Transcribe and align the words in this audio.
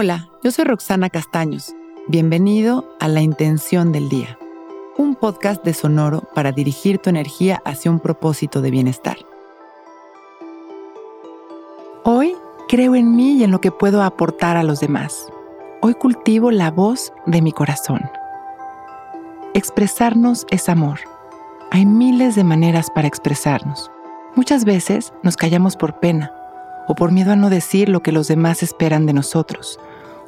Hola, 0.00 0.28
yo 0.44 0.52
soy 0.52 0.64
Roxana 0.64 1.10
Castaños. 1.10 1.74
Bienvenido 2.06 2.88
a 3.00 3.08
La 3.08 3.20
Intención 3.20 3.90
del 3.90 4.08
Día, 4.08 4.38
un 4.96 5.16
podcast 5.16 5.64
de 5.64 5.74
Sonoro 5.74 6.22
para 6.36 6.52
dirigir 6.52 6.98
tu 6.98 7.10
energía 7.10 7.60
hacia 7.64 7.90
un 7.90 7.98
propósito 7.98 8.62
de 8.62 8.70
bienestar. 8.70 9.16
Hoy 12.04 12.36
creo 12.68 12.94
en 12.94 13.16
mí 13.16 13.38
y 13.38 13.42
en 13.42 13.50
lo 13.50 13.60
que 13.60 13.72
puedo 13.72 14.04
aportar 14.04 14.56
a 14.56 14.62
los 14.62 14.78
demás. 14.78 15.26
Hoy 15.82 15.94
cultivo 15.94 16.52
la 16.52 16.70
voz 16.70 17.12
de 17.26 17.42
mi 17.42 17.50
corazón. 17.50 18.08
Expresarnos 19.52 20.46
es 20.52 20.68
amor. 20.68 21.00
Hay 21.72 21.86
miles 21.86 22.36
de 22.36 22.44
maneras 22.44 22.88
para 22.94 23.08
expresarnos. 23.08 23.90
Muchas 24.36 24.64
veces 24.64 25.12
nos 25.24 25.36
callamos 25.36 25.74
por 25.74 25.98
pena 25.98 26.32
o 26.86 26.94
por 26.94 27.10
miedo 27.10 27.32
a 27.32 27.36
no 27.36 27.50
decir 27.50 27.88
lo 27.88 28.00
que 28.00 28.12
los 28.12 28.28
demás 28.28 28.62
esperan 28.62 29.04
de 29.04 29.12
nosotros 29.12 29.80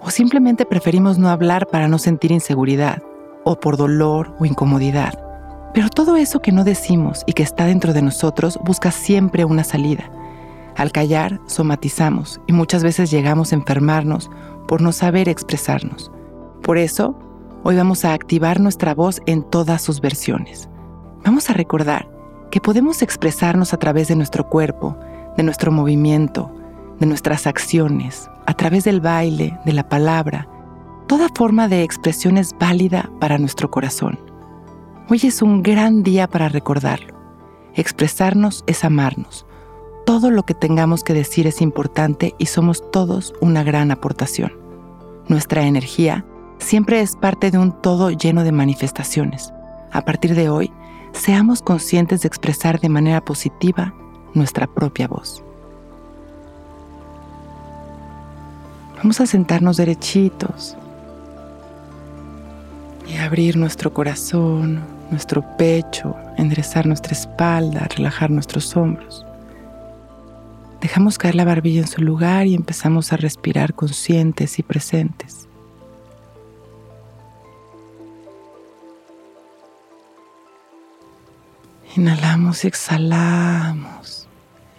o 0.02 0.10
simplemente 0.10 0.64
preferimos 0.66 1.18
no 1.18 1.28
hablar 1.28 1.66
para 1.66 1.88
no 1.88 1.98
sentir 1.98 2.32
inseguridad, 2.32 3.02
o 3.44 3.58
por 3.58 3.76
dolor 3.76 4.34
o 4.38 4.44
incomodidad. 4.44 5.14
Pero 5.72 5.88
todo 5.88 6.16
eso 6.16 6.40
que 6.40 6.52
no 6.52 6.64
decimos 6.64 7.22
y 7.26 7.32
que 7.32 7.42
está 7.42 7.66
dentro 7.66 7.92
de 7.92 8.02
nosotros 8.02 8.58
busca 8.64 8.90
siempre 8.90 9.44
una 9.44 9.64
salida. 9.64 10.10
Al 10.76 10.92
callar, 10.92 11.40
somatizamos 11.46 12.40
y 12.46 12.52
muchas 12.52 12.82
veces 12.82 13.10
llegamos 13.10 13.52
a 13.52 13.56
enfermarnos 13.56 14.30
por 14.66 14.80
no 14.80 14.92
saber 14.92 15.28
expresarnos. 15.28 16.10
Por 16.62 16.78
eso, 16.78 17.18
hoy 17.62 17.76
vamos 17.76 18.04
a 18.04 18.14
activar 18.14 18.60
nuestra 18.60 18.94
voz 18.94 19.20
en 19.26 19.42
todas 19.42 19.82
sus 19.82 20.00
versiones. 20.00 20.68
Vamos 21.24 21.50
a 21.50 21.52
recordar 21.52 22.08
que 22.50 22.60
podemos 22.60 23.02
expresarnos 23.02 23.72
a 23.72 23.78
través 23.78 24.08
de 24.08 24.16
nuestro 24.16 24.48
cuerpo, 24.48 24.96
de 25.36 25.42
nuestro 25.42 25.70
movimiento, 25.70 26.52
de 27.00 27.06
nuestras 27.06 27.46
acciones, 27.46 28.30
a 28.46 28.54
través 28.54 28.84
del 28.84 29.00
baile, 29.00 29.58
de 29.64 29.72
la 29.72 29.88
palabra. 29.88 30.46
Toda 31.08 31.28
forma 31.34 31.66
de 31.66 31.82
expresión 31.82 32.36
es 32.36 32.54
válida 32.58 33.10
para 33.18 33.38
nuestro 33.38 33.70
corazón. 33.70 34.20
Hoy 35.08 35.20
es 35.24 35.42
un 35.42 35.62
gran 35.62 36.02
día 36.04 36.28
para 36.28 36.48
recordarlo. 36.48 37.18
Expresarnos 37.74 38.62
es 38.66 38.84
amarnos. 38.84 39.46
Todo 40.06 40.30
lo 40.30 40.44
que 40.44 40.54
tengamos 40.54 41.02
que 41.02 41.14
decir 41.14 41.46
es 41.46 41.60
importante 41.60 42.34
y 42.38 42.46
somos 42.46 42.88
todos 42.90 43.34
una 43.40 43.62
gran 43.62 43.90
aportación. 43.90 44.52
Nuestra 45.26 45.62
energía 45.66 46.24
siempre 46.58 47.00
es 47.00 47.16
parte 47.16 47.50
de 47.50 47.58
un 47.58 47.72
todo 47.80 48.10
lleno 48.10 48.44
de 48.44 48.52
manifestaciones. 48.52 49.52
A 49.92 50.02
partir 50.02 50.34
de 50.34 50.48
hoy, 50.48 50.72
seamos 51.12 51.62
conscientes 51.62 52.22
de 52.22 52.28
expresar 52.28 52.80
de 52.80 52.88
manera 52.88 53.24
positiva 53.24 53.94
nuestra 54.34 54.66
propia 54.66 55.08
voz. 55.08 55.42
Vamos 59.02 59.18
a 59.18 59.26
sentarnos 59.26 59.78
derechitos 59.78 60.76
y 63.08 63.16
abrir 63.16 63.56
nuestro 63.56 63.94
corazón, 63.94 64.84
nuestro 65.10 65.42
pecho, 65.56 66.14
enderezar 66.36 66.84
nuestra 66.84 67.14
espalda, 67.14 67.88
relajar 67.96 68.28
nuestros 68.28 68.76
hombros. 68.76 69.24
Dejamos 70.82 71.16
caer 71.16 71.34
la 71.34 71.46
barbilla 71.46 71.80
en 71.80 71.88
su 71.88 72.02
lugar 72.02 72.46
y 72.46 72.54
empezamos 72.54 73.14
a 73.14 73.16
respirar 73.16 73.72
conscientes 73.72 74.58
y 74.58 74.62
presentes. 74.62 75.48
Inhalamos 81.96 82.64
y 82.64 82.68
exhalamos. 82.68 84.28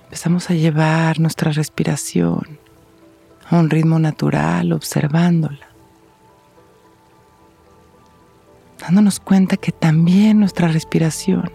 Empezamos 0.03 0.51
a 0.51 0.53
llevar 0.53 1.19
nuestra 1.19 1.51
respiración 1.51 2.61
a 3.51 3.59
un 3.59 3.69
ritmo 3.69 3.99
natural, 3.99 4.71
observándola, 4.71 5.67
dándonos 8.79 9.19
cuenta 9.19 9.57
que 9.57 9.71
también 9.71 10.39
nuestra 10.39 10.69
respiración 10.69 11.51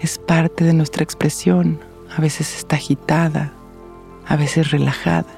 es 0.00 0.18
parte 0.18 0.64
de 0.64 0.74
nuestra 0.74 1.04
expresión, 1.04 1.78
a 2.16 2.20
veces 2.20 2.56
está 2.56 2.76
agitada, 2.76 3.52
a 4.26 4.36
veces 4.36 4.70
relajada. 4.70 5.32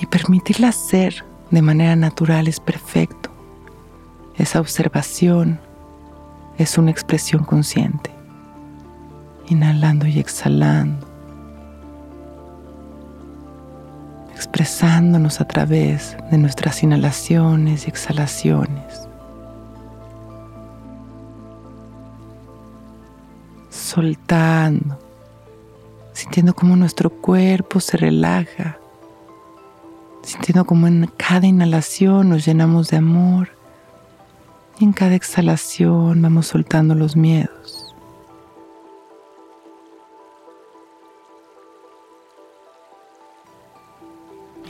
Y 0.00 0.06
permitirla 0.06 0.70
ser 0.70 1.24
de 1.50 1.60
manera 1.60 1.96
natural 1.96 2.46
es 2.46 2.60
perfecto. 2.60 3.30
Esa 4.36 4.60
observación 4.60 5.60
es 6.58 6.78
una 6.78 6.92
expresión 6.92 7.44
consciente. 7.44 8.10
Inhalando 9.48 10.06
y 10.06 10.20
exhalando. 10.20 11.07
Expresándonos 14.38 15.40
a 15.40 15.48
través 15.48 16.16
de 16.30 16.38
nuestras 16.38 16.84
inhalaciones 16.84 17.86
y 17.86 17.88
exhalaciones. 17.88 19.08
Soltando, 23.68 24.96
sintiendo 26.12 26.54
cómo 26.54 26.76
nuestro 26.76 27.10
cuerpo 27.10 27.80
se 27.80 27.96
relaja, 27.96 28.78
sintiendo 30.22 30.64
cómo 30.64 30.86
en 30.86 31.10
cada 31.16 31.48
inhalación 31.48 32.28
nos 32.28 32.46
llenamos 32.46 32.90
de 32.90 32.98
amor 32.98 33.48
y 34.78 34.84
en 34.84 34.92
cada 34.92 35.16
exhalación 35.16 36.22
vamos 36.22 36.46
soltando 36.46 36.94
los 36.94 37.16
miedos. 37.16 37.77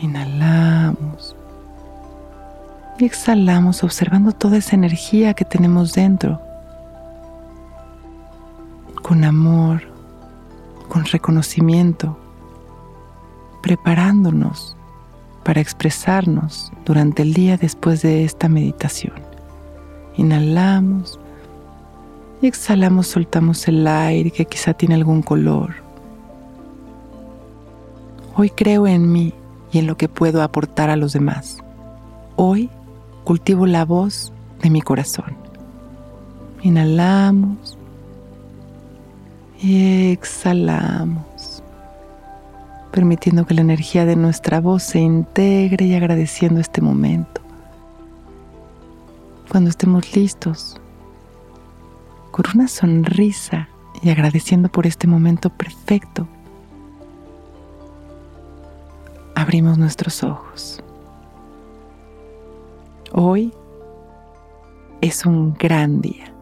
Inhalamos 0.00 1.34
y 2.98 3.04
exhalamos 3.04 3.82
observando 3.82 4.32
toda 4.32 4.56
esa 4.56 4.76
energía 4.76 5.34
que 5.34 5.44
tenemos 5.44 5.92
dentro, 5.92 6.40
con 9.02 9.24
amor, 9.24 9.82
con 10.88 11.04
reconocimiento, 11.04 12.16
preparándonos 13.62 14.76
para 15.44 15.60
expresarnos 15.60 16.72
durante 16.84 17.22
el 17.22 17.34
día 17.34 17.56
después 17.56 18.02
de 18.02 18.24
esta 18.24 18.48
meditación. 18.48 19.14
Inhalamos 20.16 21.18
y 22.40 22.46
exhalamos, 22.46 23.08
soltamos 23.08 23.66
el 23.66 23.86
aire 23.86 24.30
que 24.30 24.44
quizá 24.44 24.74
tiene 24.74 24.94
algún 24.94 25.22
color. 25.22 25.74
Hoy 28.36 28.50
creo 28.50 28.86
en 28.86 29.10
mí 29.10 29.34
y 29.72 29.78
en 29.78 29.86
lo 29.86 29.96
que 29.96 30.08
puedo 30.08 30.42
aportar 30.42 30.90
a 30.90 30.96
los 30.96 31.12
demás. 31.12 31.58
Hoy 32.36 32.70
cultivo 33.24 33.66
la 33.66 33.84
voz 33.84 34.32
de 34.62 34.70
mi 34.70 34.80
corazón. 34.80 35.36
Inhalamos 36.62 37.78
y 39.60 40.12
exhalamos, 40.12 41.62
permitiendo 42.90 43.46
que 43.46 43.54
la 43.54 43.60
energía 43.60 44.06
de 44.06 44.16
nuestra 44.16 44.60
voz 44.60 44.82
se 44.82 45.00
integre 45.00 45.86
y 45.86 45.94
agradeciendo 45.94 46.60
este 46.60 46.80
momento. 46.80 47.40
Cuando 49.50 49.70
estemos 49.70 50.14
listos, 50.14 50.80
con 52.30 52.44
una 52.54 52.68
sonrisa 52.68 53.68
y 54.02 54.10
agradeciendo 54.10 54.68
por 54.68 54.86
este 54.86 55.06
momento 55.06 55.50
perfecto, 55.50 56.28
abrimos 59.48 59.78
nuestros 59.78 60.22
ojos. 60.22 60.78
Hoy 63.12 63.50
es 65.00 65.24
un 65.24 65.54
gran 65.54 66.02
día. 66.02 66.34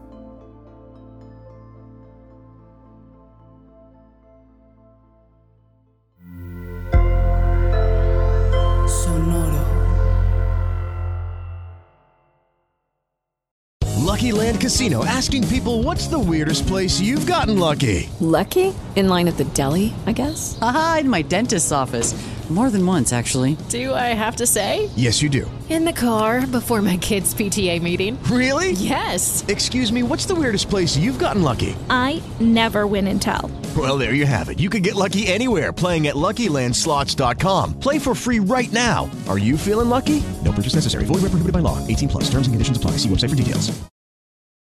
Lucky 13.95 14.31
Land 14.33 14.59
Casino 14.59 15.05
asking 15.05 15.47
people 15.47 15.81
what's 15.83 16.07
the 16.07 16.19
weirdest 16.19 16.67
place 16.67 16.99
you've 16.99 17.25
gotten 17.25 17.57
lucky? 17.57 18.09
Lucky? 18.19 18.73
In 18.97 19.07
line 19.07 19.29
at 19.29 19.37
the 19.37 19.45
deli, 19.53 19.93
I 20.05 20.11
guess? 20.11 20.57
Aha, 20.61 20.97
in 21.01 21.09
my 21.09 21.21
dentist's 21.21 21.71
office. 21.71 22.13
More 22.49 22.69
than 22.69 22.85
once, 22.85 23.11
actually. 23.11 23.57
Do 23.67 23.93
I 23.93 24.15
have 24.15 24.37
to 24.37 24.47
say? 24.47 24.89
Yes, 24.95 25.21
you 25.21 25.27
do. 25.27 25.51
In 25.69 25.83
the 25.83 25.91
car 25.91 26.47
before 26.47 26.81
my 26.81 26.95
kids' 26.95 27.33
PTA 27.35 27.81
meeting. 27.81 28.17
Really? 28.23 28.71
Yes. 28.71 29.43
Excuse 29.49 29.91
me, 29.91 30.01
what's 30.01 30.25
the 30.25 30.33
weirdest 30.33 30.69
place 30.69 30.95
you've 30.95 31.19
gotten 31.19 31.41
lucky? 31.43 31.75
I 31.89 32.23
never 32.39 32.87
win 32.87 33.07
and 33.07 33.21
tell. 33.21 33.51
Well, 33.75 33.97
there 33.97 34.13
you 34.13 34.25
have 34.25 34.47
it. 34.47 34.61
You 34.61 34.69
can 34.69 34.81
get 34.81 34.95
lucky 34.95 35.27
anywhere 35.27 35.73
playing 35.73 36.07
at 36.07 36.15
LuckyLandSlots.com. 36.15 37.79
Play 37.81 37.99
for 37.99 38.15
free 38.15 38.39
right 38.39 38.71
now. 38.71 39.11
Are 39.27 39.37
you 39.37 39.57
feeling 39.57 39.89
lucky? 39.89 40.23
No 40.45 40.53
purchase 40.53 40.75
necessary. 40.75 41.03
Void 41.03 41.15
where 41.15 41.31
prohibited 41.31 41.51
by 41.51 41.59
law. 41.59 41.85
18 41.85 42.07
plus. 42.07 42.23
Terms 42.29 42.47
and 42.47 42.53
conditions 42.55 42.77
apply. 42.77 42.91
See 42.91 43.09
website 43.09 43.31
for 43.31 43.35
details. 43.35 43.77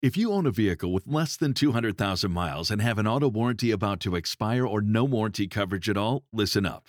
If 0.00 0.18
you 0.18 0.32
own 0.32 0.46
a 0.46 0.50
vehicle 0.50 0.92
with 0.92 1.06
less 1.06 1.36
than 1.36 1.54
200,000 1.54 2.30
miles 2.30 2.70
and 2.70 2.82
have 2.82 2.98
an 2.98 3.06
auto 3.06 3.26
warranty 3.26 3.70
about 3.70 4.00
to 4.00 4.16
expire 4.16 4.66
or 4.66 4.82
no 4.82 5.02
warranty 5.02 5.48
coverage 5.48 5.88
at 5.88 5.96
all, 5.96 6.24
listen 6.30 6.66
up. 6.66 6.88